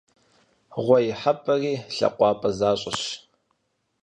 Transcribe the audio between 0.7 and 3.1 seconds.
Гъуэ ихьэпӀэри лъакъуапӀэ защӀэщ.